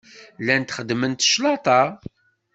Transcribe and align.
Llan 0.41 0.63
xeddment 0.73 1.21
claṭa. 1.31 1.81